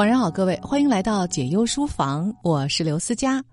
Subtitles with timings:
[0.00, 3.44] 晚上好，各位，欢迎来到解忧书房，我是刘思佳。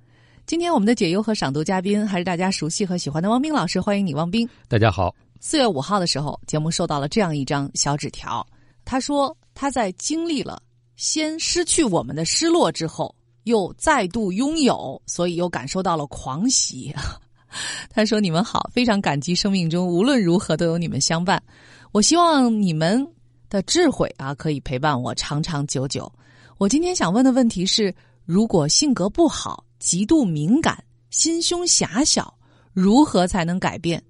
[0.46, 4.47] 今天我们的解忧和赏读嘉宾还是大家熟悉和喜欢的汪冰老师，欢迎你，汪冰。
[4.69, 5.13] 大家好。
[5.41, 8.47] 四月五号的时候，节目收到了这样一张小纸条，
[8.86, 10.63] 他说他在经历了
[10.95, 16.95] 先失去我们的失落之后，又再度拥有，所以又感受到了狂喜。
[17.91, 21.43] 他说：“你们好，非常感激生命中无论如何都有你们相伴。
[21.91, 23.05] 我希望你们
[23.50, 26.09] 的智慧啊，可以陪伴我长长久久。
[26.58, 27.94] 我今天想问的问题是：
[28.26, 32.34] 如果性格不好、极度敏感、心胸狭小，
[32.73, 34.04] 如何才能改变？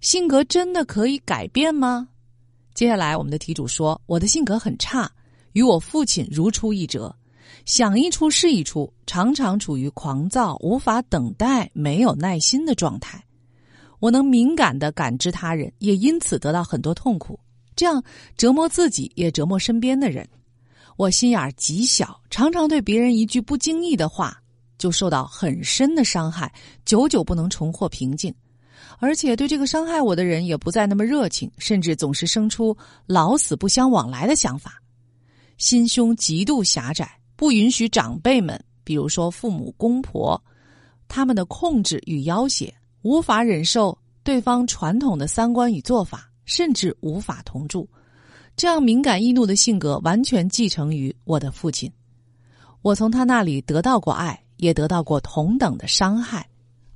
[0.00, 2.08] 性格真的可以改变吗？”
[2.72, 5.10] 接下来，我们的题主说：“我的性格很差，
[5.54, 7.12] 与我父亲如出一辙。”
[7.66, 13.20] 想一出是一出，常常处于狂躁、无法等待、没有耐心的状态。
[13.98, 17.40] 我能敏感的感知他人，也因此得到很多痛苦，
[17.74, 18.00] 这样
[18.36, 20.26] 折磨自己，也折磨身边的人。
[20.98, 24.36] 我心眼极小，常常对别人一句不经意的话，
[24.78, 26.52] 就受到很深的伤害，
[26.84, 28.34] 久久不能重获平静。
[28.98, 34.82] 而且对这个伤害我的人，也不再那么热情，甚至总是生出老死不相往来的想法。
[35.56, 37.08] 心胸极度狭窄。
[37.36, 40.42] 不允许长辈们，比如说父母、公婆，
[41.06, 47.88] 他们的控制与要挟，无法忍受对方传统的三观与做法，甚至无法同住。
[48.58, 51.88] 这样敏感易怒的性格，完全继承于我的父亲。
[52.82, 56.44] 我从他那里得到过爱，也得到过同等的伤害。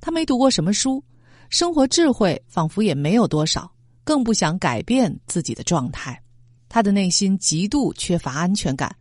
[0.01, 1.01] 他没读过什么书，
[1.49, 3.71] 生活智慧仿佛也没有多少，
[4.03, 6.21] 更不想改变自己的状态。
[6.67, 8.93] 他的内心极度缺乏安全感。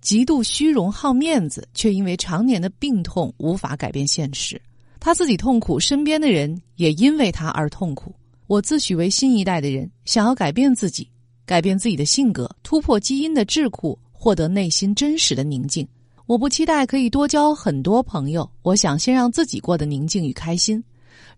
[0.00, 4.60] 极度虚荣好面子，却因为常年的病痛无法改变现实。
[5.00, 8.14] 他自己痛苦，身边的人也因为他而痛苦。
[8.46, 11.10] 我自诩为新一代的人，想要改变自己，
[11.46, 15.86] 改变自己的性格，突破基因的桎梏，获得内心真实的宁静。
[16.26, 20.82] 我不期待可以多交很多朋友，我想先让自己过得宁静与开心。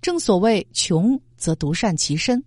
[0.01, 2.43] 正所谓穷则独善其身，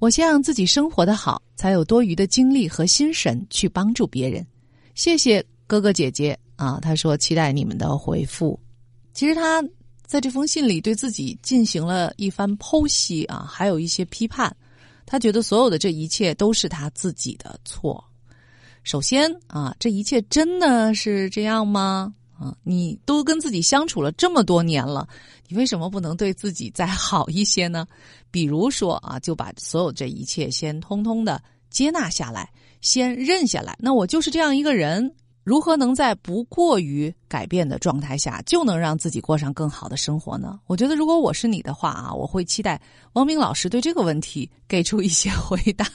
[0.00, 4.44] 我先让自己生活的好，才有多余的精力和心神去帮助别人。
[4.94, 6.80] 谢谢哥哥姐姐啊！
[6.82, 8.58] 他说期待你们的回复。
[9.14, 9.62] 其实他
[10.04, 14.54] 在这封信里对自己进行了一番剖析啊，还有一些批判。
[15.10, 18.04] 他觉得所有的这一切都是他自己的错。
[18.84, 22.14] 首先啊，这一切真的是这样吗？
[22.38, 25.08] 啊，你都跟自己相处了这么多年了，
[25.48, 27.86] 你为什么不能对自己再好一些呢？
[28.30, 32.50] 比如说啊，就把所有这一切先通通的接纳下来。
[32.80, 35.12] 先认下来，那我就是这样一个人，
[35.48, 40.60] 如何能在不过于改变的状态下，就能让自己过上更好的生活呢？
[40.66, 42.78] 我觉得，如果我是你的话啊，我会期待
[43.14, 45.86] 汪明老师对这个问题给出一些回答。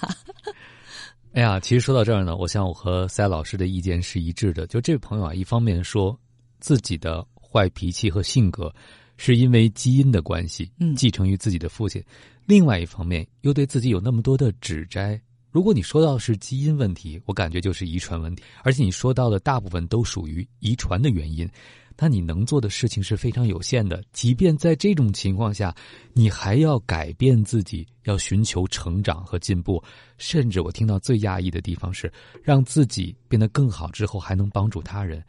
[1.33, 4.65] 哎呀，其实说到这儿呢，我想我和塞老师的意见是一致的。
[4.65, 6.19] 就这位朋友啊，一方面说
[6.59, 8.73] 自己的坏脾气和性格
[9.17, 12.01] 是因为基因的关系，嗯，继承于自己的父亲；
[12.47, 15.21] 另外一方面又对自己有那么多的指摘。
[15.53, 21.47] 如果你说到是基因问题，我感觉就是遗传问题，而且你说到的大部分都属于遗传的原因，
[21.95, 24.03] 那你能做的事情是非常有限的。
[24.11, 25.71] 即便在这种情况下，
[26.11, 29.79] 你还要改变自己，要寻求成长和进步，
[30.17, 35.23] 甚至我听到最压抑的地方是，让自己变得更好之后还能帮助他人。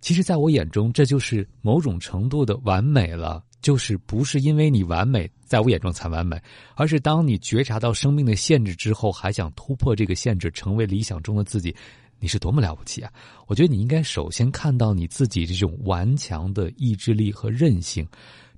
[0.00, 3.40] 其实，在我眼中，这就是某种程度的完美了。
[3.62, 6.40] 就是不是因为你完美，在我眼中才完美，
[6.74, 11.74] 而是当你觉察到生命的限制之后，还想突破这个限制，成为理想中的自己，
[12.18, 13.12] 你是多么了不起啊！
[13.46, 18.06] 我觉得你应该首先看到你自己这种顽强的意志力和韧性。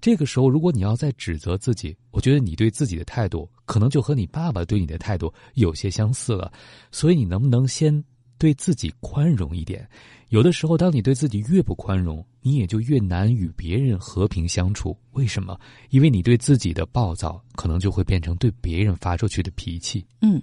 [0.01, 6.53] 这个时候，如果你要再指责自己，我觉得你对自己的态度可能就和你爸爸对你的态度有些相似了。
[6.91, 8.03] 所以，你能不能先
[8.43, 9.89] 对自己宽容一点？
[10.31, 14.97] 有的时候，当你对自己越不宽容，你也就越难与别人和平相处。
[15.13, 15.57] 为什么？
[15.91, 20.05] 因为你对自己的暴躁，可能就会变成对别人发出去的脾气。
[20.23, 20.43] 嗯，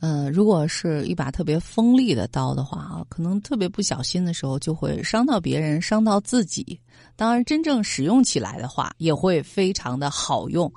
[0.00, 6.80] 呃，如果是一把特别锋利的刀的话啊，可能特别不小心的时候就会伤到别人，伤到自己。
[7.14, 10.68] 当然，真正使用起来的话，也会非常的好用。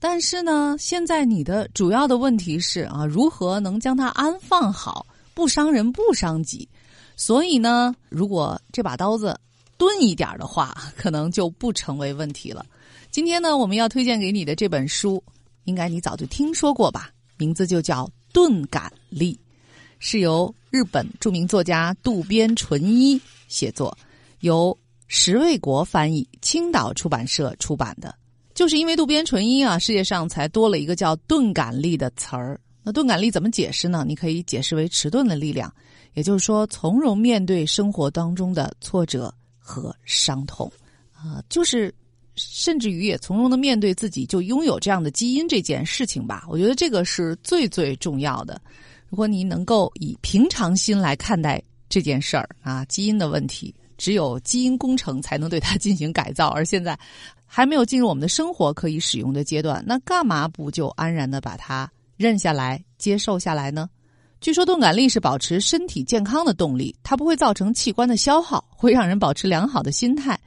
[0.00, 6.68] 但是呢，现在你的主要的问题是啊，如何能将它安放好，不伤人，不伤己。
[7.16, 9.38] 所以呢，如果这把刀子
[9.76, 12.64] 钝一点的话，可能就不成为问题了。
[13.10, 15.22] 今天呢，我们要推荐给你的这本书，
[15.64, 17.10] 应该你早就听说过吧？
[17.36, 19.34] 名字就叫《钝感力》，
[19.98, 23.96] 是由日本著名作家渡边淳一写作，
[24.40, 24.76] 由
[25.08, 28.14] 石卫国翻译，青岛出版社出版的。
[28.54, 32.60] 就是因为渡边淳一啊，世界上才多了一个叫“钝感力”的词儿。
[32.82, 34.04] 那钝感力怎么解释呢？
[34.06, 35.72] 你可以解释为迟钝的力量。
[36.14, 40.70] 也就是说，从容面对生活当中的挫折和伤痛，
[41.12, 41.94] 啊，就是
[42.34, 46.44] 甚至于也从容的面对自己就拥有这样的基因这件事情吧。
[46.50, 48.60] 我觉得这个是最最重要的。
[49.08, 56.98] 如果你能够以平常心来看待这件事儿啊，基因的问题，只有基因工程才能对它 进行改造，而现在
[57.46, 61.90] 还没有进入我们的生活可以使用的阶段，那干嘛不就安然的把它
[62.22, 63.90] 认下来、接受下来呢？
[64.40, 70.38] 据说钝感力是保持身体健康的动力，它不会造成器官的消耗，会让人保持良好的心态，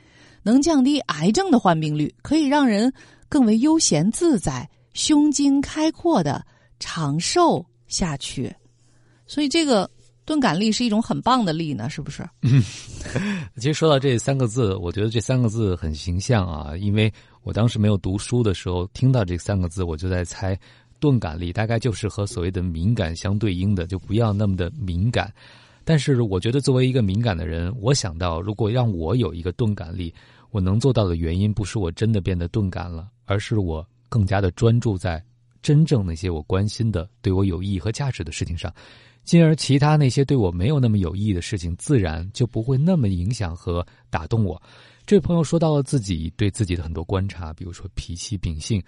[0.41, 2.91] 能降低癌症的患病率，可以让人
[3.29, 6.45] 更为悠闲自在、胸襟开阔的
[6.79, 7.65] 长寿。
[7.87, 8.53] 下去，
[9.27, 9.89] 所以这个
[10.25, 12.27] 钝感力是一种很棒的力呢，是不是？
[12.41, 12.61] 嗯，
[13.57, 17.13] 其实说到这三个字，我觉得这三个字很形象啊，因为
[17.43, 20.59] 我当时没有读书的时候，听到这三个字，我就在猜，
[20.99, 25.33] 钝感力大概就是和所谓的敏感相对应的，就不要那么的敏感。
[25.83, 30.13] 但是我觉得作为一个敏感的人，我想到如果让我有一个钝感力，
[30.51, 35.23] 我能做到的原因不是我真的变得钝感了，而是我更加的专注在。
[35.61, 38.71] 真正那些我关心的、对我有意义和价值的事情上，
[39.23, 44.61] 进而其他那些对我没有那么有意义的事情，自然就不会那么影响和打动我。
[45.07, 48.79] 这位朋友说到了自己对自己的很多观察，比如说脾气、秉性，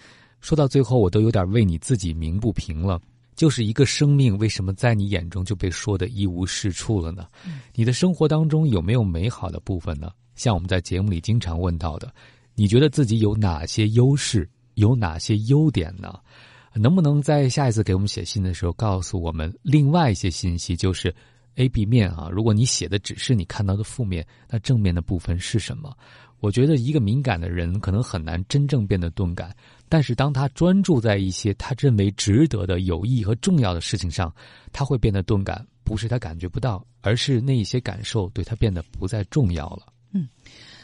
[0.48, 3.02] 说到最后，我都有点为你自己鸣不平了。
[3.36, 7.28] 就是一个生命，为什么在你眼中就被说的一无是处了呢？
[7.76, 10.10] 你的生活当中有没有美好的部分呢？
[10.36, 12.14] 像我们在节目里经常问到的，
[12.56, 16.18] 你觉得自己有哪些优势，有哪些优点呢？
[16.74, 20.78] 能不能在下一次给我们写信的时候告诉我们另外一些信息？
[20.78, 21.14] 就是
[21.56, 22.30] A、B 面啊。
[22.32, 25.94] 如果你写的只是你看到的负面，那正面的部分是什么？
[26.40, 29.56] 我觉得一个敏感的人可能很难真正变得钝感，
[29.90, 34.34] 但是当他专注在一些他认为值得的、有益和重要的事情上，
[34.72, 35.66] 他会变得钝感。
[35.84, 39.88] 不是他感觉不到，而是那一些感受对他变得不再重要了。
[40.12, 40.28] 嗯，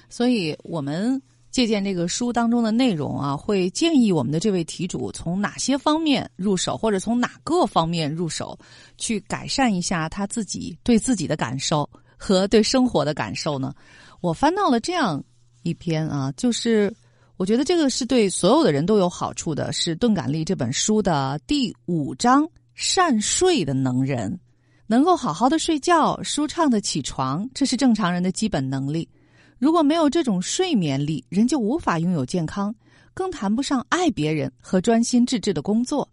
[0.09, 1.21] 所以我们。
[1.53, 8.57] 借鉴这个书当中的内容啊，会建议我们的这位题主从哪些方面入手，或者从哪个方面入手，
[8.97, 13.71] 去改善一下他自己对自己的感受和对生活的感受呢？
[14.19, 15.23] 我翻到了这样
[15.63, 16.93] 一篇啊，就是
[17.37, 24.39] 我觉得这个是对所有的人都有好处的，是《钝感力》这本书的第五章“善睡的能人”，
[24.85, 29.09] 能够好好的睡觉、舒畅的起床，这是正常人的基本能力。
[29.57, 32.73] 如果没有这种睡眠力，人就无法拥有健康，
[33.13, 36.07] 更谈不上爱别人和专心致志的工作。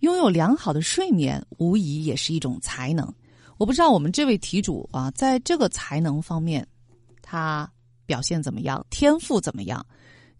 [0.00, 3.10] 拥有良好的睡眠，无疑也是一种才能。
[3.56, 6.66] 我不知道我们这位题主啊，在这个才能方面，
[7.22, 7.70] 他
[8.06, 9.84] 表现怎么样，天赋怎么样？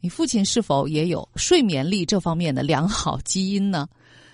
[0.00, 3.88] 你父亲是否也有睡眠力这方面的良好基因呢？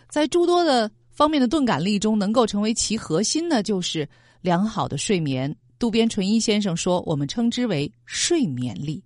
[0.09, 4.09] 在诸多的方面的钝感力中，能够成为其核心的，就是
[4.41, 5.55] 良好的睡眠。
[5.79, 9.05] 渡边淳一先生说：“我们称之为睡眠力，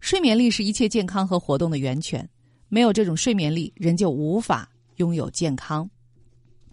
[0.00, 2.28] 睡眠力是一切健康和活动的源泉。
[2.68, 5.88] 没有这种睡眠力，人就无法拥有健康。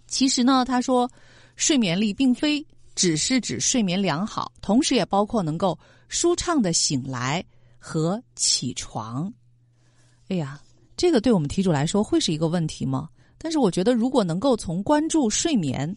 [0.06, 1.10] 其实呢，他说，
[1.56, 5.78] 睡眠力并非只是指睡眠良好，同时也包括能够
[6.10, 7.42] 舒畅的醒来
[7.78, 9.32] 和起床。
[10.28, 10.60] 哎呀，
[10.94, 13.08] 这个对我们题主来说会是一个问题吗？
[13.38, 15.96] 但是我觉得，如果能够从关注睡眠，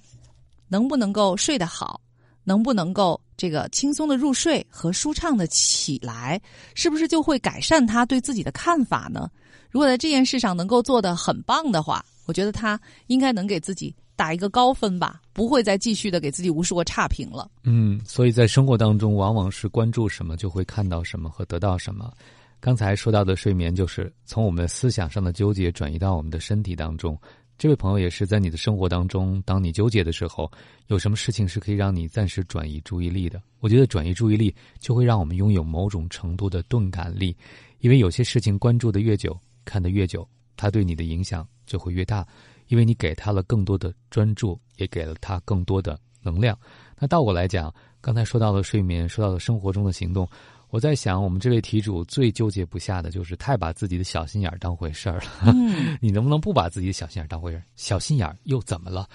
[0.70, 2.00] 能不能够睡得好。”
[2.46, 6.42] 能不能够这个轻松的入睡和舒畅的起来，
[6.76, 9.32] 是不是就会改善他对自己的看法呢？
[9.72, 17.50] 如果在这件事上能够做得很棒的话，我觉得他应该能给自己打一个高分吧，不会再继续的给自己无数个差评了。
[17.64, 22.14] 嗯，所以在生活当中，往往是关注什么就会看到什么和得到什么。
[22.60, 27.20] 刚才说到的睡眠，就是从我们思想上的纠结转移到我们的身体当中。
[27.56, 30.52] 这位朋友也是在你的生活当中，当你纠结的时候，
[30.88, 33.42] 有什么事情是可以让你暂时转移注意力的？
[33.60, 37.36] 我觉得转移注意力就会让我们拥有某种程度的钝感力，
[37.80, 40.28] 因为有些事情关注的越久，看得越久，
[40.58, 42.26] 它对你的影响就会越大，
[42.68, 46.58] 因为你给他了更多的专注，也给了他更多的能量。
[47.00, 50.28] 那倒过来讲，刚才说到了睡眠，说到了生活中的行动。
[50.70, 55.54] 我在想，我们这位题主最纠结不下的就是太把自己的小心眼儿当回事儿了。
[56.02, 57.64] 你能不能不把自己的小心眼儿当回事儿？
[57.76, 59.08] 小心眼儿又怎么了？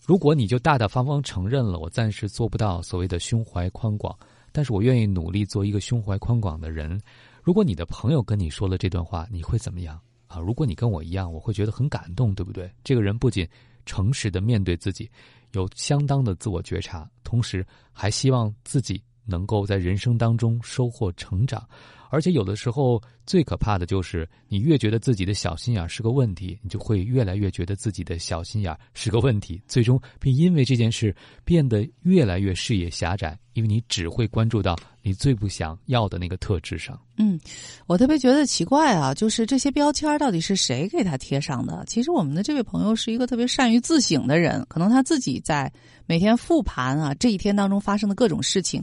[0.00, 4.18] 如果你就大大方方承认了，我暂时做不到所谓的胸怀宽广，
[4.50, 7.00] 但是我愿意努力做一个胸怀宽广的人。
[7.44, 10.38] 如果你的朋友跟你说了这段话，你会怎么样啊？
[10.38, 12.70] 如果你跟我一样，我会觉得很感动，对不对？
[12.84, 13.44] 这个人不仅
[13.84, 15.10] 诚实的面对自己，
[15.54, 19.02] 有相当的自我觉察，同时还希望自己。
[19.30, 21.62] 能够在人生当中收获成长，
[22.10, 36.98] 而且有的时候最可怕的就是，你越觉得自己的小心眼是个问题，你就会越来越觉得自己的小心眼是个问题，最终并因为这件事变得越来越视野狭窄，因为你只会关注到你最不想要的那个特质上。
[37.16, 37.38] 嗯，
[37.86, 41.84] 我特别觉得奇怪啊，就是这些标签到底是谁给他贴上的？
[41.86, 45.70] 其实我们的这位朋友是一个特别善于自省的人，可能他自己在
[46.06, 48.82] 每天复盘啊这一天当中发生的各种事情。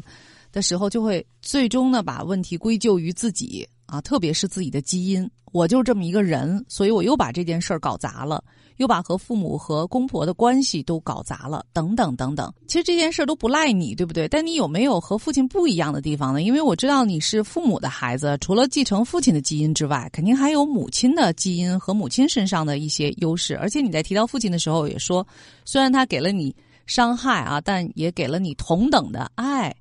[0.56, 5.30] 的时候，就会最终呢把问题归咎于自己啊，特别是自己的基因。
[5.52, 8.44] 我就是这么一个人，所以我又把这件事儿搞砸了，
[8.78, 12.54] 又把和父母和公婆的关系都搞砸了，等等等等。
[12.68, 14.28] 其实这件事儿都不赖你，对不对？
[14.28, 16.42] 但你有没有和父亲不一样的地方呢？
[16.42, 23.58] 因为我知道你是父母的孩子，除了继承父亲的基因之外，肯定还有母亲的基因和母亲身上的一些优势。
[23.58, 25.26] 而且你在提到父亲的时候也说，
[25.66, 26.54] 虽然他给了你
[26.86, 29.74] 伤害啊，但也给了你同等的爱。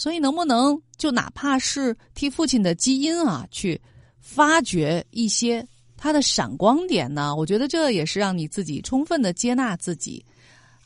[0.00, 3.78] 所以，能不能就哪怕是替父亲的基因啊，去
[4.18, 5.62] 发掘一些
[5.94, 7.36] 他的闪光点呢？
[7.36, 10.24] 我觉得这也是让你自己充分的接纳自己，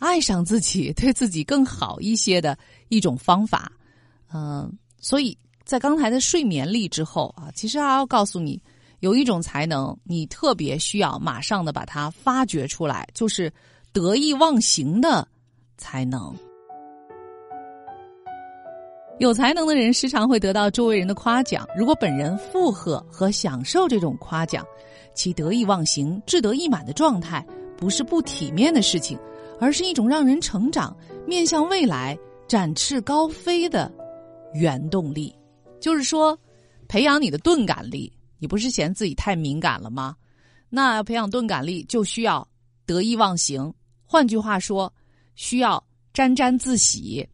[0.01, 3.71] 爱上自己，对自己更好一些的一种方法。
[4.33, 8.61] 嗯，所以在刚才的睡眠力之后啊，其实还要告诉你，
[8.99, 13.53] 有一种才能，你特别需要马上的把它发掘出来，就是
[13.93, 15.29] 得意忘形的
[15.79, 16.37] 才能。
[19.19, 21.67] 有才能的人时常会得到周围人的夸奖。
[21.77, 24.67] 如果本人附和和享受这种夸奖，
[25.15, 29.17] 其得意忘形、志得意满的状态，不是不体面的事情，
[29.61, 30.95] 而是一种让人成长、
[31.27, 32.19] 面向未来、
[32.49, 33.91] 展翅高飞的
[34.53, 35.33] 原动力。
[35.81, 36.37] 就是说，
[36.89, 38.13] 培养你的钝感力。
[38.41, 40.17] 你不是嫌自己太敏感了吗？
[40.69, 42.47] 那要培养钝感力，就需要
[42.85, 43.73] 得意忘形。
[44.05, 44.93] 换句话说，
[45.37, 47.27] 需要沾沾自喜。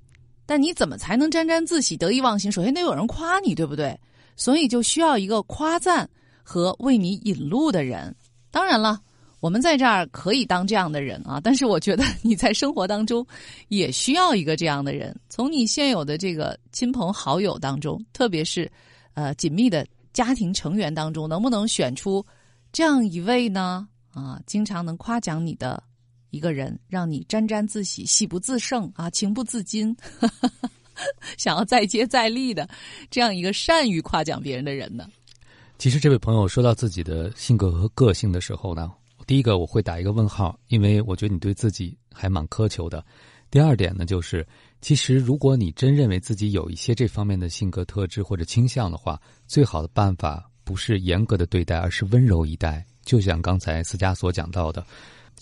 [0.50, 2.50] 但你怎么才能沾沾自喜、得意忘形？
[2.50, 3.96] 首先得有人夸你，对不对？
[4.34, 6.10] 所以就需要一个夸赞
[6.42, 8.12] 和为你引路的人。
[8.50, 9.00] 当然了，
[9.38, 13.24] 我们在这儿可以当这样的人啊，但是我觉得你在生活当中
[13.68, 15.16] 也需要一个这样的人。
[15.28, 18.68] 从你现有的这个亲朋好友当中，特别是
[19.14, 22.26] 呃紧密的家庭成员当中，能不能选出
[22.72, 23.86] 这样一位呢？
[24.12, 25.80] 啊，经常能夸奖你的。
[26.30, 29.94] 一个人让你沾沾自喜、喜不自胜啊，情不自禁，
[31.36, 32.68] 想要再接再厉的
[33.10, 35.08] 这样一个善于夸奖别人的人呢？
[35.78, 38.92] 其实，这位朋友说到自己的性格和个性的时候呢，
[39.26, 43.04] 第一个我会打一个问号，因为我觉得你对自己还蛮苛求的。
[43.50, 44.46] 第二点呢，就是
[44.80, 52.84] 其实如果你真认为自己有一些这方面的性格特质或者倾向的话，最好的办法不是严格的对待，而是温柔以待。
[53.02, 54.86] 就像刚才思佳所讲到的。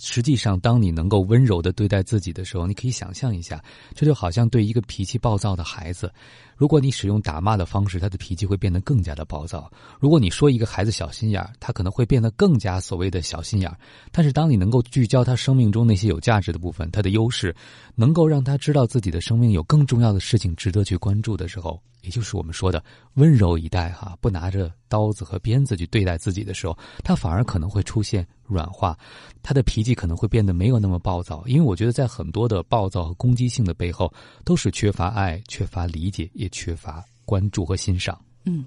[0.00, 3.62] 实际上，当你能够温柔的对待自己的时候，你可以想象一下，
[3.94, 6.10] 这就好像对一个脾气暴躁的孩子。
[6.58, 9.70] 如果你使用打骂的方式，他的脾气会变得更加的暴躁。
[10.00, 13.78] 如果你说一个孩子小心眼儿，他可能会变得更加所谓的小心眼儿。
[14.10, 17.54] 但是，当你能够聚焦他生命中那些有价值的部分，他的优势，
[17.94, 22.82] 能够让他知道自己的生命有更重要的事情值得去关注的时候，也就是我们说的
[23.14, 28.98] 温柔以待哈，不拿着刀子和鞭子去对待自己的时候，他反而可能会出现软化，
[29.44, 31.44] 他的脾气可能会变得没有那么暴躁。
[31.46, 34.12] 因为我觉得，在很多的暴躁和攻击性的背后，
[34.44, 36.47] 都是缺乏爱、缺乏理解也。
[36.48, 38.18] 缺乏关注和欣赏。
[38.44, 38.64] 嗯，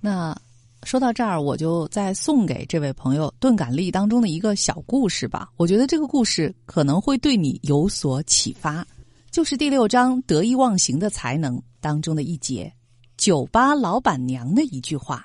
[0.00, 0.36] 那
[0.84, 5.50] 说到这儿，我就再送给这位朋友钝感力当中的一个小故事吧。
[5.56, 8.84] 我觉得这个故事可能会对你有所启发，
[9.30, 12.72] 就是第六章“得意忘形的才能”当中的一节，
[13.16, 15.24] 酒吧老板娘的一句话：“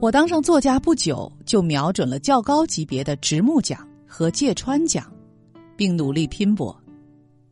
[0.00, 5.10] 我当上作家不久，就瞄准了较高级别的直木奖和芥川奖。”
[5.76, 6.76] 并努力拼搏。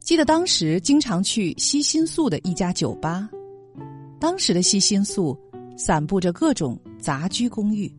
[0.00, 3.28] 记得当时经常去西新宿的一家酒吧，
[4.18, 5.38] 当时的西新宿
[5.76, 7.92] 散布着各种杂居公寓，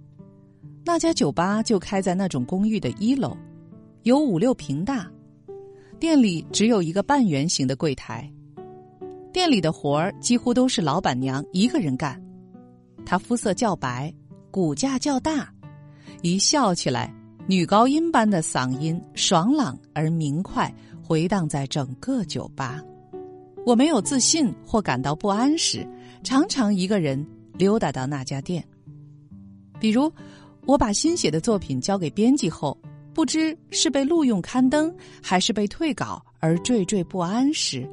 [0.84, 3.38] 那家酒吧就开在那种公寓的一楼，
[4.04, 5.10] 有五六平大，
[6.00, 8.30] 店里只有一个半圆形的柜台，
[9.32, 12.22] 店里的活儿几乎都是老板娘一个人干，
[13.06, 14.14] 她肤色较白，
[14.50, 15.54] 骨架较大，
[16.24, 17.14] 一笑起来。
[17.52, 22.82] 女高音般的嗓音，爽朗而明快，回荡在整个酒吧。
[23.66, 25.86] 我没有自信或感到不安时，
[26.24, 27.28] 常常一个人
[27.58, 28.66] 溜达到那家店。
[29.82, 30.10] 比如，
[30.66, 32.78] 我把新写的作品交给编辑后，
[33.14, 34.90] 不知是被录用刊登
[35.22, 37.86] 还是被退稿而惴惴不安时，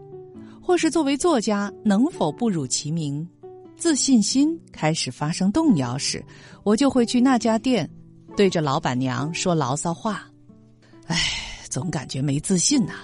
[0.63, 3.29] 或是作为作家能否不辱其名，
[3.77, 6.25] 自信心开始发生动摇时，
[6.63, 7.91] 我就会去那家店。
[8.37, 10.29] 对着老板娘说牢骚话，
[11.07, 11.17] 哎，
[11.69, 12.95] 总感觉没自信呐。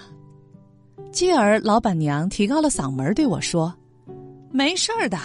[1.13, 3.75] 继而，老板娘提高了嗓门对我说
[4.51, 5.19] ：“没事儿的，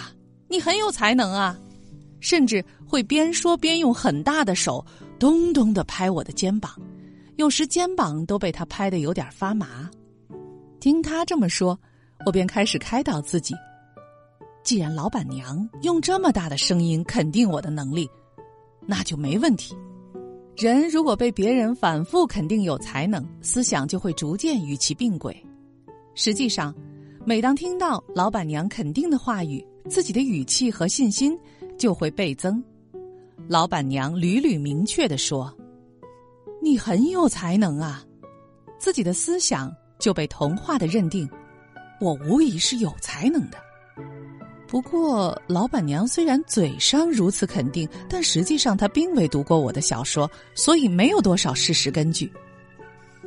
[0.48, 1.58] 你很有才能啊！”
[2.20, 4.84] 甚至会边说边用很大的手
[5.18, 6.72] 咚咚的拍我的肩膀，
[7.36, 9.90] 有时肩膀都被他拍得有点发麻。
[10.80, 11.78] 听他这么说，
[12.26, 13.54] 我便开始开导自己：
[14.62, 18.08] 既然老板娘用这么大的声音肯定我的能力，
[18.86, 19.74] 那就没问题。
[20.56, 25.34] 人如果被别人反复肯定有才能，思想就会逐渐与其并轨。
[26.14, 26.74] 实际上，
[27.24, 31.38] 每当听到老板娘肯定的话语，自己的语气和信心
[31.78, 32.62] 就会倍增。
[33.48, 35.52] 老板娘屡屡明确的说
[36.60, 38.04] ：“你很有才能啊！”
[38.78, 41.28] 自己的思想就被同化的认定，
[42.00, 43.56] 我无疑是有才能的。
[44.70, 52.30] 不过，老板娘虽然嘴上如此肯定，但实际上她并未读过我的小说，所以没有多少事实根据。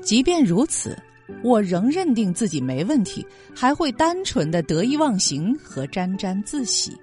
[0.01, 0.97] 即便如此。
[1.41, 6.95] 我仍认定自己没问题，还会单纯的得意忘形和沾沾自喜，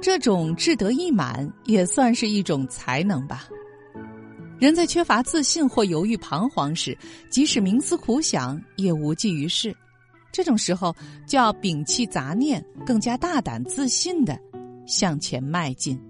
[0.00, 3.48] 这种志得意满也算是一种才能吧。
[4.58, 6.96] 人在缺乏自信或犹豫彷徨时，
[7.30, 9.74] 即使冥思苦想也无济于事。
[10.32, 10.94] 这种时候
[11.26, 14.38] 就要摒弃杂念，更加大胆自信的
[14.86, 16.00] 向前迈进。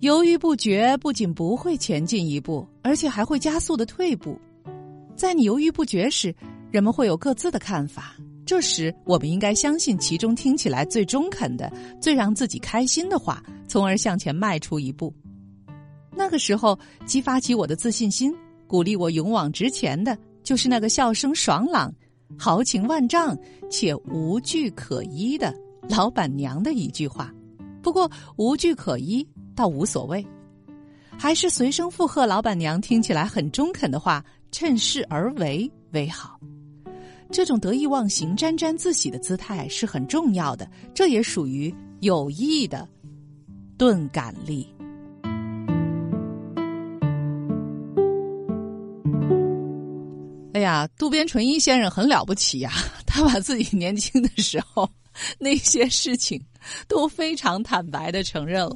[0.00, 4.38] 犹豫不决不仅不会前进一步，而且还会加速的退步。
[5.14, 6.34] 在你犹豫不决时，
[6.70, 8.14] 人们会有各自的看法。
[8.44, 15.12] 这时，我们应该相信其中听起来最中肯的、最让自己开心的话，从而向前迈出一步。
[16.14, 18.32] 那个时候，激发起我的自信心、
[18.66, 21.92] 鼓励我勇往直前的，就是那个笑声爽朗、
[22.38, 23.36] 豪情万丈
[23.70, 25.54] 且无据可依的
[25.88, 27.32] 老板娘的一句话。
[27.82, 30.26] 不过，无据可依倒无所谓，
[31.18, 34.24] 还是随声附和老板娘听起来很中肯的话。
[34.52, 36.40] 趁势而为为好，
[37.30, 42.88] 这种得意忘形、沾沾自喜的姿态是很重要的，这也属于有益的
[43.76, 44.66] 钝感力。
[50.56, 52.72] 哎呀，渡边淳一先生很了不起呀！
[53.06, 54.90] 他把自己年轻的时候
[55.38, 56.42] 那些事情
[56.88, 58.74] 都非常坦白的承认了。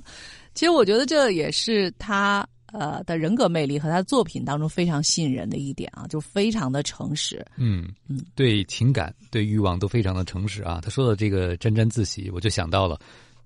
[0.52, 2.46] 其实，我觉得这也是他。
[2.72, 7.44] 呃，的人格魅力和他的作品当中非常吸引人的一点啊，就非常的诚实。
[7.56, 10.80] 嗯嗯，对情感、对欲望都非常的诚实啊。
[10.80, 12.96] 他说的这个沾沾自喜，我就想到了，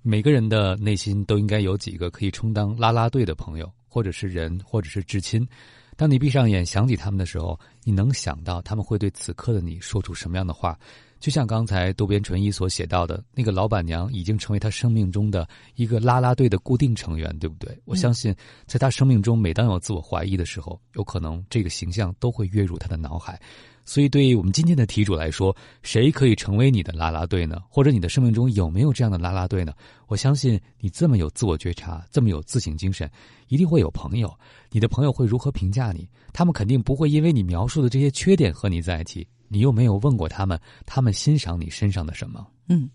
[0.02, 5.48] 每个人的内心都应该有几个可以充当拉拉队的朋友，或者是人，或者是至亲。
[5.96, 10.78] 当你闭上眼想起他们的时候，你能想到他们会对此刻的你说出什么样的话？
[11.20, 17.80] 就像刚才渡边淳一所写到的，那个老板娘已经成为他生命中的一个拉拉队的固定成员，对不对？
[17.86, 18.34] 我相信，
[18.66, 23.40] 在他生命中，每当有自我怀疑的时候，有可能这个形象都会跃入他的脑海。
[23.84, 27.62] 所以，对于我们今天的题主来说，谁可以成为你的啦啦队呢？
[27.68, 29.72] 或者你的生命中有没有这样的啦啦队呢？
[30.06, 33.10] 我相信，你这么有自我觉察，这么有自省精神，
[33.48, 34.32] 一定会有朋友。
[34.70, 36.08] 你的朋友会如何评价你？
[36.32, 39.26] 他们肯定不会因为你描述的这些缺点和你在一起。
[39.48, 42.44] 你又没有问过他们，他们欣赏你身上的什么？
[42.68, 42.88] 嗯，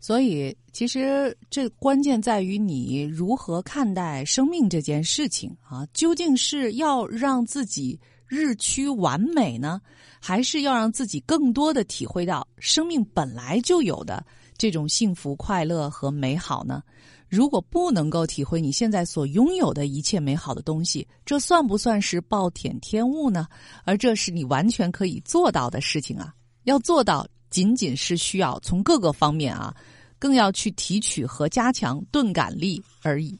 [0.00, 5.86] 所以其实这关键在于你如何看待生命这件事情啊？
[5.92, 9.80] 究竟是要让自己日趋完美呢，
[10.18, 14.24] 还是要让自己更多的体会到生命本来就有的
[14.56, 16.82] 这种幸福、快乐和美好呢？
[17.28, 23.46] 如果不能够体会你现在所拥有的一切美好的东西，这算不算是暴殄天物呢？
[23.84, 26.34] 而这是你完全可以做到的事情啊！
[26.64, 29.74] 要做到，仅仅是需要从各个方面啊，
[30.18, 33.38] 更要去提取和加强钝感力而已。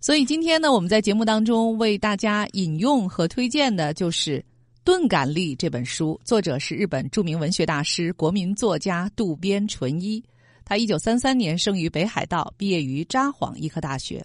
[0.00, 4.38] 所以今天呢，我们在节目当中为大家引用和推荐的就是
[4.82, 10.22] 《钝感力》这本书，作者是日本著名文学大师、国民作家渡边淳一。
[10.64, 14.24] 他一九三三年生于北海道，毕业于札幌医科大学，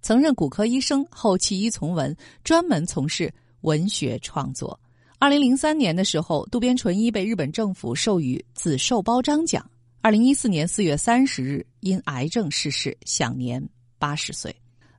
[0.00, 4.78] 曾任骨科医生，后弃医从文，专门从事文学创作。
[5.22, 9.64] 二零零三年的时候，渡边淳一被日本政府授予紫绶褒章奖。
[10.00, 13.64] 二零一四年四月三十日因癌症逝世，享年
[14.00, 14.52] 八十岁。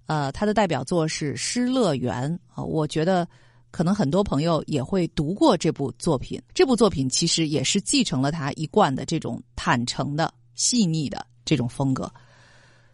[0.06, 3.28] 呃，他的代表作是《失乐园》啊，我觉得
[3.70, 6.42] 可能很多朋友也会读过这部作品。
[6.54, 10.34] 这部作品其实也是继承了他一贯的这种坦诚的。
[10.56, 12.10] 细腻的这种风格，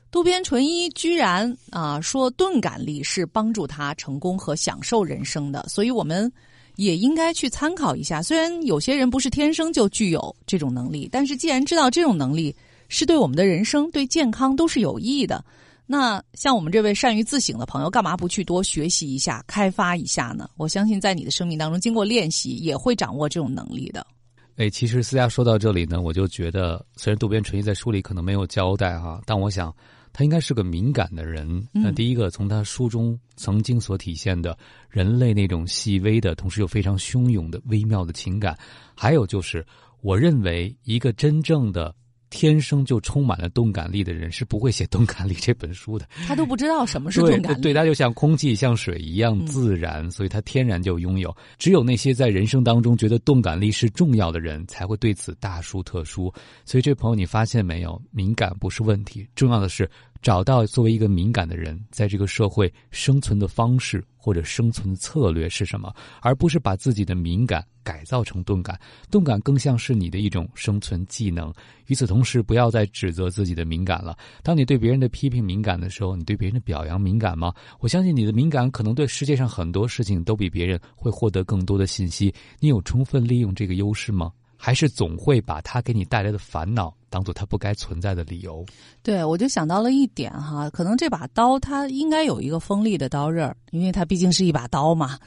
[0.10, 6.32] 渡边淳一居然啊说钝感力是帮助他成功和享受人生的，所以我们
[6.80, 8.24] 也应该去参考一下。
[8.24, 12.56] 虽然有些人不是天生就具有这种能力，但是既然知道这种能力
[12.88, 15.44] 是对我们的人生、对健康都是有益的，
[15.86, 20.50] 那像我们这位善于自省的朋友，干嘛不去多学习一下、开发一下呢？
[20.56, 24.08] 我相信在你的生命当中，经过练习，也会掌握这种能力的。
[24.56, 29.76] 哎，其实思佳说到这里呢，我就觉得，虽然渡边淳一在书里可能没有交代哈，但我想
[30.20, 31.66] 他应该是个敏感的人。
[31.72, 34.58] 那第一个，从他书中曾经所体现的
[34.90, 38.54] 人类那种细微的，同时又非常汹涌的微妙的情感，
[38.94, 39.66] 还有就是，
[40.02, 41.96] 我认为一个真正的。
[42.32, 46.08] 天生就充满了动感力的人是不会写《动感力》这本书的。
[46.28, 47.62] 他都不知道什么是动感力。
[47.64, 51.36] 对，他就像空气、像水一样自然，所以他天然就拥有。
[51.58, 56.32] 只有那些在人生当中觉得动感力是重要的人，才会对此大书特书。
[56.66, 58.00] 所以，这朋友，你发现没有？
[58.12, 59.90] 敏感不是问题，重要的是。
[60.22, 68.78] 找到作为一个敏感的人，在这个社会生存的方式或者生存的策略是什么，而不是把自己的敏感改造成钝感。
[69.10, 71.54] 钝感更像是你的一种生存技能。
[71.88, 74.18] 与此同时，不要再指责自己的敏感了。
[74.44, 77.54] 当你对别人的批评敏感的时候，你对别人的表扬敏感吗？
[77.80, 82.34] 我相信你的敏感可能对世界上很多事情都比别人会获得更多的信息。
[82.60, 84.32] 你有充分利用这个优势吗？
[84.62, 88.66] 还是总会把它给你带来的烦恼当做它不该存在的理由。
[89.02, 95.18] 对，我就想到了一点哈，可能这把刀它应该有一个锋利的刀刃因为它毕竟是一把刀嘛。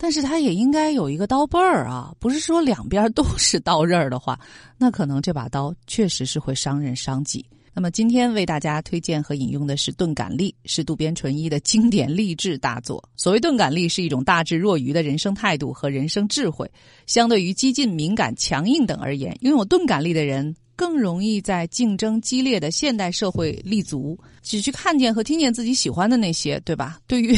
[0.00, 4.38] 但是它也应该有一个刀背儿啊，不是说两边都是刀刃的话，
[4.78, 7.44] 那可能这把刀确实是会伤人伤己。
[7.78, 13.08] 那么今天为大家推荐和引用的是《钝感力》，是渡边淳一的经典励志大作。
[13.14, 16.68] 所谓钝感力，是一种大智若愚的人生态度和人生智慧。
[17.06, 26.98] 相对于激进、敏感、强硬等而言，拥有钝感力的人更容易在竞争激烈的现代社会立足， 只去看见和听见自己喜欢的那些，对吧？
[27.06, 27.32] 对于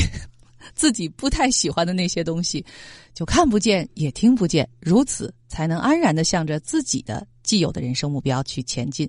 [0.75, 2.65] 自己不太喜欢的那些东西，
[3.13, 7.27] 就看不见也听不见，如此才能安然的向着自己的。
[7.43, 9.09] 既有的人生目标去前进，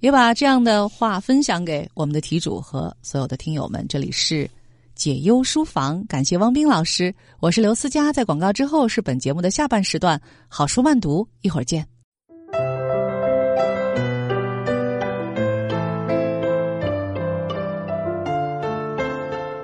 [0.00, 3.84] 也把这样的话分享给我们的题主和所有的听友们。
[3.88, 4.48] 这里是
[4.94, 8.12] 解忧书房，感谢汪斌老师，我是刘思佳。
[8.12, 11.86] 在广告之后是本节目的下半时段，好书慢读，一会儿见。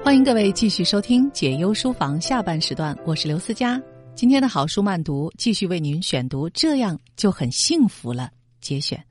[0.05, 3.81] 欢迎各位继续收听解忧书房下半时段，我是刘思佳。
[4.15, 8.31] 今天的好书慢读，继续为您选读《这样就很幸福了》
[8.67, 9.03] 节选，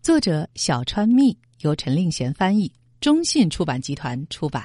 [0.00, 4.64] 作者小川蜜，由陈令贤翻译，中信出版集团出版。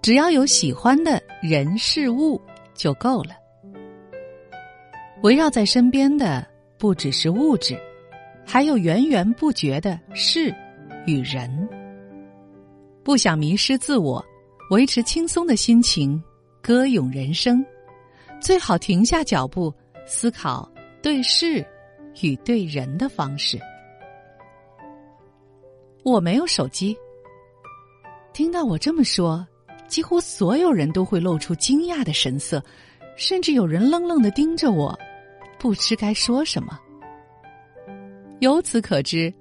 [0.00, 2.40] 只要有喜欢的人事物
[2.74, 3.41] 就够了。
[5.22, 6.44] 围绕在身边的
[6.76, 7.78] 不只是物质，
[8.44, 10.52] 还有源源不绝的事
[11.06, 11.68] 与人。
[13.04, 14.24] 不想迷失自我，
[14.70, 16.20] 维持轻松的心情，
[16.60, 17.64] 歌咏人生，
[18.40, 19.72] 最好停下脚步，
[20.06, 20.68] 思考
[21.00, 21.64] 对事
[22.20, 23.60] 与对人的方式。
[26.02, 26.96] 我没有手机。
[28.32, 29.46] 听到我这么说，
[29.86, 32.60] 几乎所有人都会露出惊讶的神色，
[33.16, 34.98] 甚至有人愣愣的盯着我。
[35.62, 36.76] 不知该说什么。
[38.40, 39.32] 由此可知，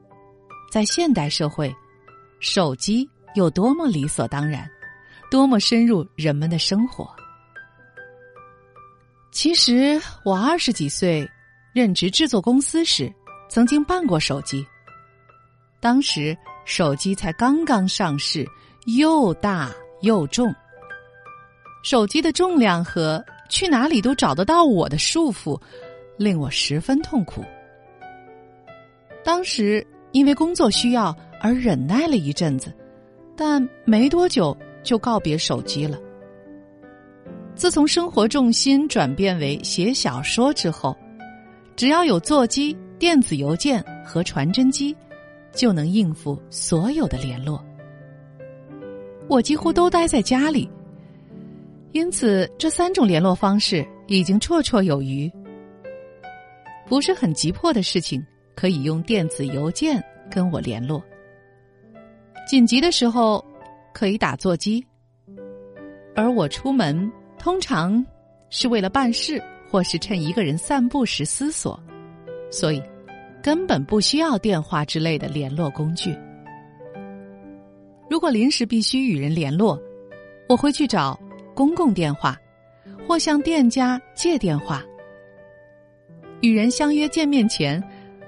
[0.71, 1.75] 在现代社会，
[2.39, 4.69] 手机有多么理所当然，
[5.31, 7.09] 多么深入人们的生活。
[9.31, 11.27] 其实，我二十几岁
[11.73, 13.11] 任职制作公司时，
[13.49, 14.63] 曾经办过手机。
[15.79, 18.45] 当时手机才刚刚上市，
[18.85, 20.53] 又大又重。
[21.83, 25.59] 手机的重量和去哪里都找得到我的束缚。
[26.21, 27.43] 令我十分痛苦。
[29.23, 32.71] 当时因为工作需要而忍耐了一阵子，
[33.35, 35.99] 但没多久就告别手机了。
[37.55, 40.95] 自从生活重心转变为写小说之后，
[41.75, 44.95] 只要有座机、电子邮件和传真机，
[45.51, 47.63] 就能应付所有的联络。
[49.27, 50.69] 我几乎都待在家里，
[51.93, 55.31] 因此这三种联络方式已经绰绰有余。
[56.91, 58.21] 不是很急迫的事情，
[58.53, 61.01] 可以用电子邮件跟我联络。
[62.45, 63.41] 紧急的时候，
[63.93, 64.85] 可以打座机。
[66.17, 68.05] 而我出门通常
[68.49, 71.81] 是为了办事，或是趁一个人散步时思索，
[72.51, 72.83] 所以
[73.41, 76.13] 根本不需要电话之类的联络工具。
[78.09, 79.81] 如果临时必须与人联络，
[80.49, 81.17] 我会去找
[81.55, 82.37] 公共电话，
[83.07, 84.83] 或向店家借电话。
[86.41, 87.81] 与人相约见面前，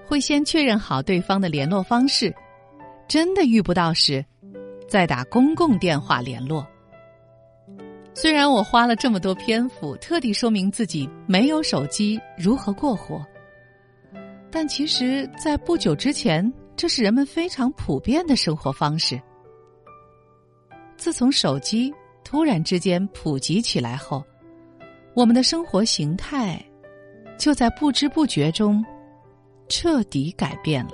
[0.06, 2.34] 会先确认好对方的联络方式。
[3.08, 4.24] 真的遇不到时，
[4.88, 6.66] 再打公共电话联络。
[8.14, 13.26] 虽然我花了这么多篇幅特地说明自己没有手机如何过活，
[14.52, 19.20] 但其实，在不久之前这是人们非常普遍的生活方式。
[20.96, 21.92] 自从手机
[22.24, 24.24] 突然之间普及起来后，
[25.16, 26.64] 我们的生活形态
[27.44, 28.82] 就在不知不觉中
[29.68, 30.92] 彻底改变了。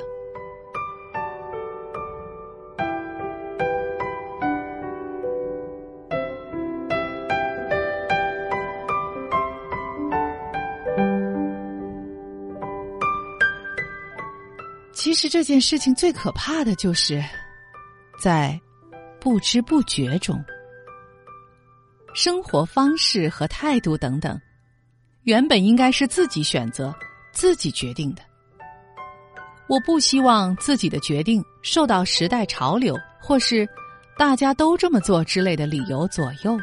[14.91, 17.23] 其实这件事情最可怕的就是，
[18.19, 18.59] 在
[19.21, 20.43] 不知不觉中，
[22.15, 24.35] 生活方式和态度等等，
[25.29, 26.91] 原本应该是自己选择、
[27.31, 28.21] 自己决定的。
[29.67, 33.69] 我不希望自己的决定受到时代潮流或是
[34.17, 36.57] 大家都这么做之类的理由左右。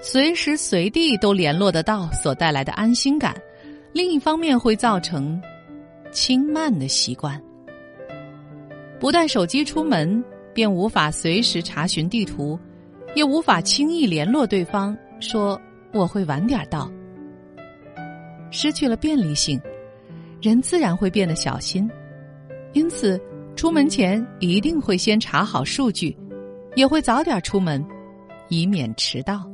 [0.00, 3.36] 随时随地都联络得到所带来的安心感，
[3.92, 5.38] 另一方面会造成。
[6.10, 7.38] 轻慢的习惯，
[8.98, 10.24] 不带手机出门，
[10.54, 12.58] 便无法随时查询地图，
[13.14, 15.60] 也无法轻易联络对方，说
[15.92, 16.90] 我会晚点到。
[18.50, 19.60] 失去了便利性，
[20.40, 21.90] 人自然会变得小心，
[22.72, 23.20] 因此
[23.56, 26.16] 出门前一定会先查好数据，
[26.74, 27.84] 也会早点出门，
[28.48, 29.46] 以免迟到。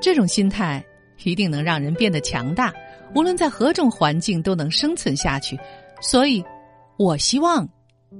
[0.00, 0.84] 这种心态
[1.22, 2.72] 一定能让人变得强大。
[3.14, 5.58] 无论在何种环境都能生存下去，
[6.00, 6.42] 所以，
[6.96, 7.68] 我希望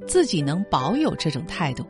[0.06, 1.84] 自己能保有这种态度。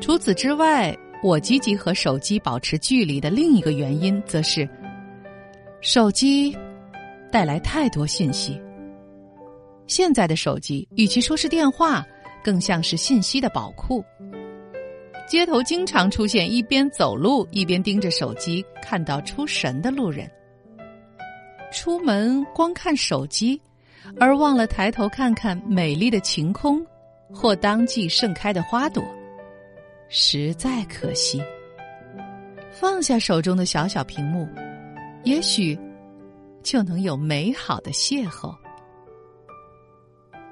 [0.00, 4.68] 除此之外，我积极和手机保持距离的另一个原因，则是
[5.80, 6.56] 手机
[7.30, 8.60] 带来太多信息。
[9.86, 12.04] 现在的手机与其说是电话，
[12.42, 14.04] 更像是信息的宝库。
[15.28, 20.28] 街头经常出现一边走路一边盯着手机，看到出神的路人。
[21.72, 23.60] 出门光看手机，
[24.18, 26.84] 而忘了抬头看看美丽的晴空，
[27.32, 29.02] 或当季盛开的花朵，
[30.14, 31.42] 实在可惜。
[32.70, 34.46] 放下手中的小小屏幕，
[35.24, 35.78] 也许
[36.62, 38.54] 就能有美好的邂逅。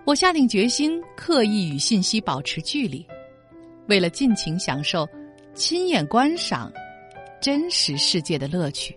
[0.06, 3.06] 我下定决心，刻意与信息保持距离，
[3.86, 5.06] 为了尽情享受
[5.54, 6.72] 亲眼观赏
[7.38, 8.96] 真实世界的乐趣。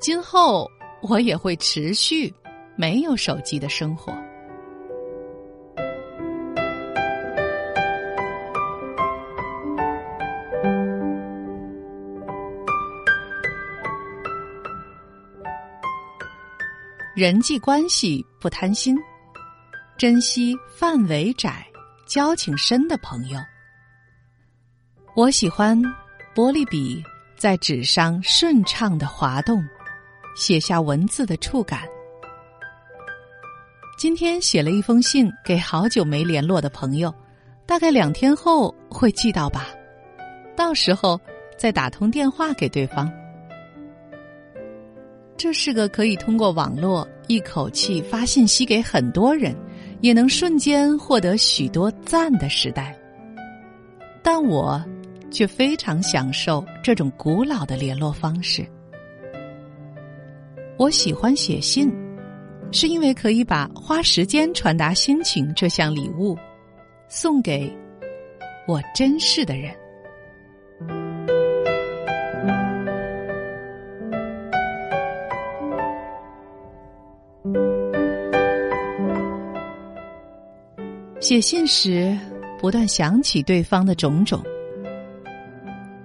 [0.00, 0.68] 今后
[1.00, 2.32] 我也会持续
[2.74, 4.12] 没有手机的生活。
[17.22, 18.96] 人际关系不贪心，
[19.96, 21.64] 珍惜范围窄、
[22.04, 23.38] 交情深的朋友。
[25.14, 25.80] 我喜欢
[26.34, 27.00] 玻璃笔
[27.36, 29.64] 在纸上顺畅的滑动。
[30.34, 31.82] 写下文字的触感。
[33.96, 37.14] 今天写了一封信给好久没联络的朋友，
[37.64, 39.68] 大概两天后会寄到吧。
[40.56, 41.20] 到时候
[41.56, 43.08] 再打通电话给对方。
[45.36, 49.56] 这是个可以通过网络一口气发信息给很多人，
[50.00, 52.96] 也能瞬间获得许多赞的时代。
[54.22, 54.80] 但我
[55.30, 58.64] 却非常享受这种古老的联络方式。
[60.76, 61.92] 我喜欢写信，
[62.70, 66.36] 是因为可以把花时间传达心情这项礼物
[67.08, 67.76] 送给
[68.68, 69.74] 我珍视的人。
[81.22, 82.18] 写信时，
[82.58, 84.40] 不断想起对方的种种；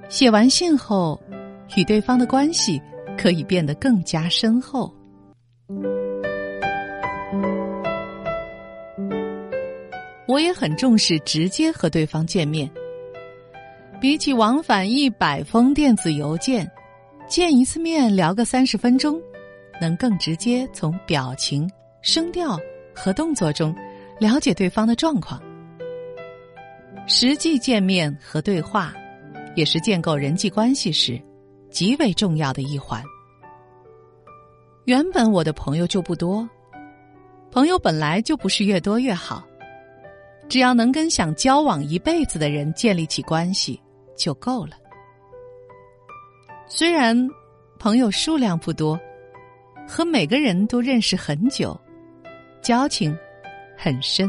[0.10, 1.20] 写完信后，
[1.76, 2.82] 与对方的关系。
[3.18, 4.94] 可以变得更加深厚。
[10.28, 12.70] 我也很重视直接和对方见面，
[14.00, 16.70] 比起往返一百封电子邮件，
[17.28, 19.20] 见一次面聊个三十分钟，
[19.82, 21.68] 能更直接从表情、
[22.04, 22.56] 声调
[22.94, 23.76] 和动作中
[24.20, 25.42] 了解对方的状况。
[27.08, 28.94] 实际见面和对话，
[29.56, 31.22] 也是建构人际关系时。
[31.70, 33.04] 极为重要的一环。
[34.86, 36.50] 原本我的朋友就不多，
[37.52, 39.46] 朋友本来就不是越多越好，
[40.48, 43.80] 只要能跟想交往一辈子的人建立起关系
[44.16, 44.72] 就够了。
[46.68, 47.30] 虽然
[47.78, 49.00] 朋友数量不多，
[49.88, 51.80] 和每个人都认识很久，
[52.62, 53.16] 交情
[53.78, 54.28] 很深。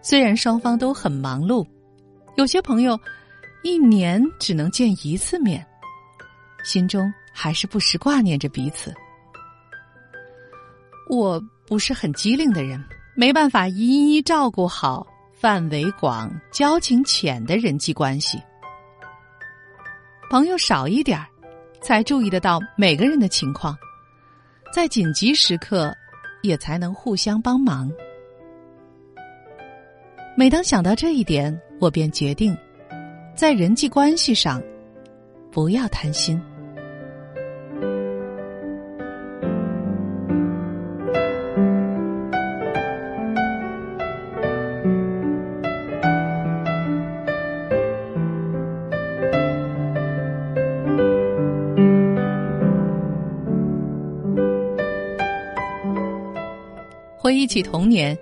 [0.00, 1.66] 虽然双方都很忙碌，
[2.36, 2.98] 有些朋友
[3.62, 5.64] 一年只能见一次面。
[6.64, 8.92] 心中还是不时挂念着彼此。
[11.08, 12.82] 我不是很机灵的人，
[13.14, 18.42] 没办法一一照顾好范围广、交情浅的人际关系。
[20.30, 21.26] 朋友少一点儿，
[21.80, 23.74] 才注意得到每个人的情况，
[24.72, 25.94] 在紧急时刻，
[26.42, 27.90] 也才能互相帮忙。
[30.36, 32.56] 每当想到这一点，我便决定，
[33.34, 34.62] 在人际关系上，
[35.50, 36.40] 不要贪心。
[57.28, 58.16] 回忆起童年，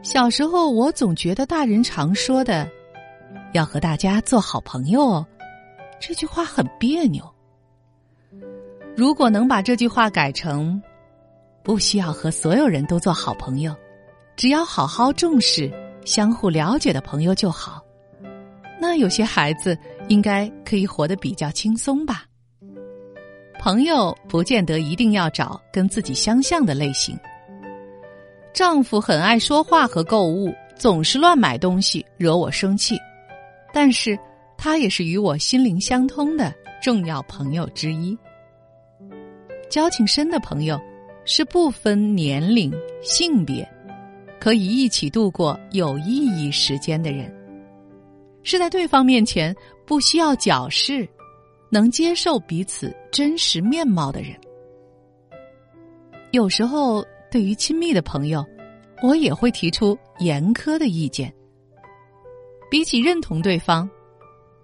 [0.00, 2.66] 小时候我总觉得大人常说的
[3.52, 5.26] “要和大家做好朋友哦”，
[6.00, 7.22] 这句话很别扭。
[8.96, 10.82] 如果能把这句话改成
[11.62, 13.76] “不需要和所有人都做好朋友，
[14.34, 15.70] 只要好好重视、
[16.06, 17.84] 相互了解的朋友就好”，
[18.80, 19.76] 那有些孩子
[20.08, 22.24] 应该可以活得比较轻松吧。
[23.60, 27.14] 朋友不见得一定要找跟自己相像的类型。
[28.56, 32.96] 丈夫很爱说话和购物，总是乱买东西，惹我生气。
[33.70, 34.18] 但是，
[34.56, 38.16] 他也是与我心灵相通的重要朋友之一。
[39.68, 40.80] 交情深的朋友，
[41.26, 43.70] 是不分年龄、性别，
[44.40, 47.30] 可以一起度过有意义时间的人。
[48.42, 51.06] 是在对方面前不需要矫饰，
[51.68, 54.30] 能接受彼此真实面貌的人。
[56.30, 57.06] 有时候。
[57.30, 58.44] 对于亲密的朋友，
[59.02, 61.32] 我也会提出严苛的意见。
[62.70, 63.88] 比起认同对方，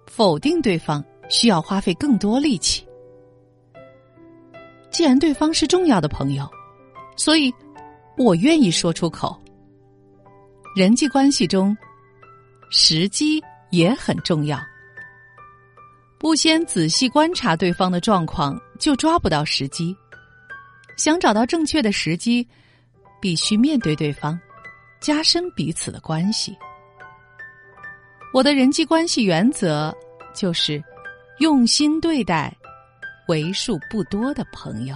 [0.07, 2.85] 否定对方需要花费更多力气。
[4.91, 6.47] 既然对方是重要的朋友，
[7.15, 7.53] 所以
[8.17, 9.39] 我愿意说出口。
[10.75, 11.75] 人际关系中，
[12.69, 14.59] 时机也很重要。
[16.19, 19.95] 不先仔细观察对方的状况，就抓不到时机。
[20.95, 22.47] 想找到正确的时机，
[23.21, 24.39] 必须面对对方，
[24.99, 26.57] 加深彼此的关系。
[28.33, 29.95] 我的人际关系原则
[30.33, 30.83] 就是
[31.39, 32.55] 用心对待
[33.27, 34.95] 为数不多的朋友。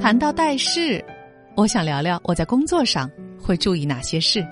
[0.00, 1.04] 谈到待事。
[1.58, 4.46] 我想聊聊我在工作上会注意哪些事。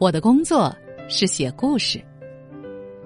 [0.00, 0.76] 我的工作
[1.08, 2.04] 是写故事，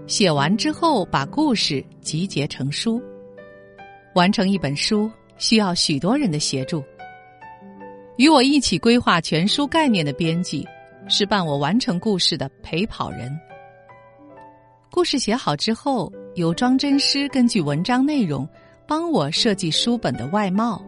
[0.07, 2.99] 写完之后把故事集结成书。
[4.15, 6.83] 完成一本书需要许多人的协助。
[8.17, 10.67] 与我一起规划全书概念的编辑
[11.07, 13.31] 是伴我完成故事的陪跑人。
[14.91, 18.49] 故事写好之后，由装帧师根据文章内容
[18.89, 20.83] 帮我设计书本的外貌。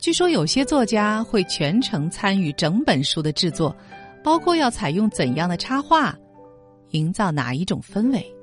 [0.00, 3.76] 据说有些作家会全程参与整本书的制作，
[4.24, 6.16] 包括要采用怎样的插画，
[6.92, 8.34] 营造哪一种氛围。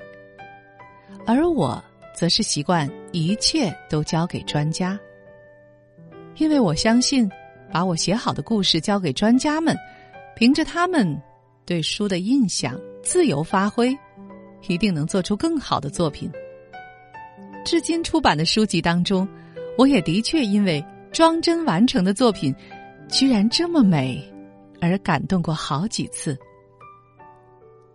[1.26, 1.84] 而我
[2.16, 4.98] 则是习惯一切都交给专家，
[6.36, 7.28] 因为我相信，
[7.72, 9.76] 把我写好的故事交给专家们，
[10.36, 11.20] 凭着他们
[11.66, 13.98] 对书的印象自由发挥，
[14.68, 16.32] 一定能做出更好的作品。
[17.66, 19.28] 至今出版的书籍当中，
[19.76, 20.86] 我也的确因为。
[21.12, 22.54] 装帧完成的作品，
[23.10, 24.22] 居然这么美，
[24.82, 26.38] 而感动过好几次。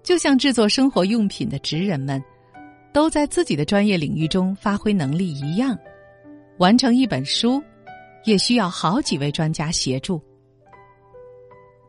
[0.02, 2.22] 就像制作生活用品的职人们，
[2.92, 5.78] 都在自己的专业领域中发挥能力一样，
[6.58, 7.62] 完成一本书，
[8.24, 10.20] 也需要好几位专家协助。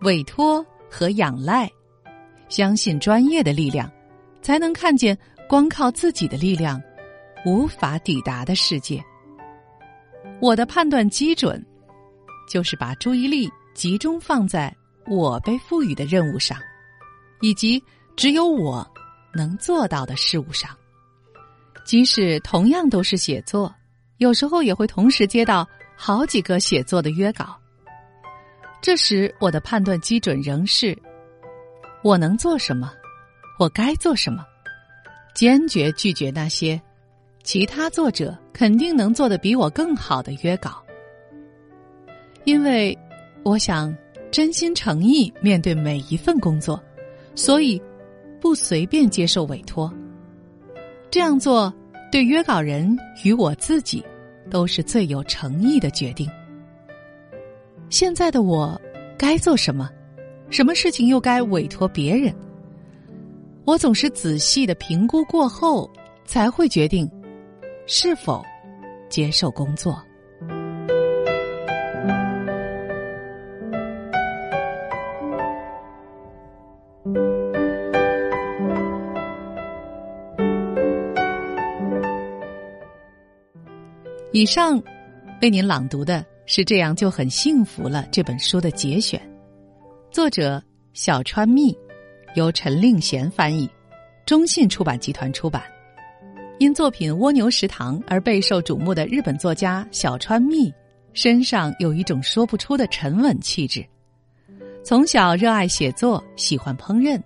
[0.02, 1.70] 委托和仰赖，
[2.50, 3.92] 相信专业的力量，
[4.42, 6.80] 才能看见光靠自己的力量
[7.46, 9.04] 无法抵达的世界。
[10.44, 11.66] 我的判断基准，
[12.50, 14.76] 就是把注意力集中放在
[15.08, 16.60] 我被赋予的任务上，
[17.40, 17.82] 以及
[18.18, 18.86] 只有我
[19.34, 20.70] 能做到的事物上。
[21.86, 23.74] 即使同样都是写作，
[24.18, 25.66] 有时候也会同时接到
[25.96, 27.58] 好几个写作的约稿。
[28.82, 30.94] 这时，我的判断基准仍是：
[32.04, 32.92] 我能做什么，
[33.58, 34.46] 我该做什么，
[35.34, 36.82] 坚决拒绝那些。
[37.44, 40.82] 其他作者肯定能做的比我更好的约稿，
[42.46, 42.98] 因为
[43.44, 43.94] 我想
[44.32, 46.82] 真心诚意面对每一份工作，
[47.36, 47.82] 所以
[48.40, 49.94] 不随便接受委托。
[51.12, 51.72] 这样做
[52.10, 54.04] 对约稿人与我自己
[54.50, 56.30] 都是最有诚意的决定。
[57.90, 58.80] 现在的我
[59.18, 59.90] 该做什么？
[60.50, 62.34] 什么事情又该委托别人？
[63.66, 65.90] 我总是仔细的评估过后，
[66.26, 67.10] 才会决定
[67.86, 68.44] 是否
[69.10, 70.02] 接受工作。
[84.32, 84.82] 以上
[85.42, 89.22] 为您朗读的是《这样就很幸福了》这本书的节选，
[90.10, 90.62] 作者
[90.94, 91.78] 小川蜜，
[92.36, 93.70] 由陈令贤翻译，
[94.26, 95.73] 中信出版集团出版。
[96.64, 100.74] 因作品《蜗牛食堂》而备受瞩目的日本作家小川蜜，
[101.12, 103.86] 身上有一种说不出的沉稳气质。
[104.82, 107.22] 从小热爱写作，喜欢烹饪，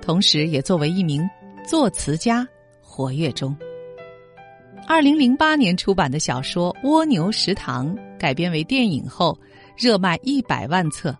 [0.00, 1.28] 同时也作为一名
[1.66, 2.46] 作词家
[2.80, 3.52] 活跃中。
[4.86, 9.36] 二零零八年出版的小说《蜗牛食堂》改编为电影后，
[9.76, 11.12] 热卖一百万册，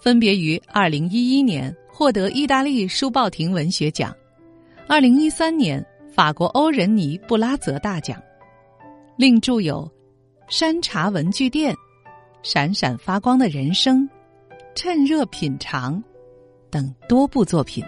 [0.00, 4.14] 分别于二零一一年获得意大利书报亭文学奖，
[4.86, 5.84] 二零一三年
[6.14, 8.22] 法国欧仁尼布拉泽大奖，
[9.16, 9.84] 另著有
[10.56, 11.74] 《山茶文具店》
[12.44, 14.02] 《闪闪发光的人生》
[14.76, 16.00] 《趁热品尝》
[16.70, 17.84] 等多部作品。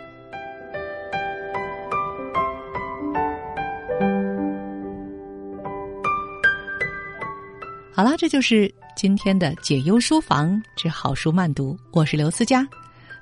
[7.93, 11.79] 好啦，这就是今天的解忧书房之好书慢读。
[11.93, 12.67] 我是刘思佳，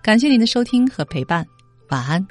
[0.02, 1.46] 感谢您的收听和陪伴，
[1.90, 2.26] 晚安。